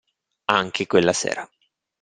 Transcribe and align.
Anche 0.49 0.87
quella 0.87 1.13
sera. 1.13 1.47